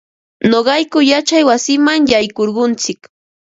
Nuqayku 0.49 0.99
yachay 1.11 1.43
wasiman 1.49 2.01
yaykurquntsik. 2.11 3.01